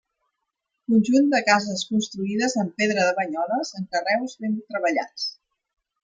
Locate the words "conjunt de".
0.91-1.41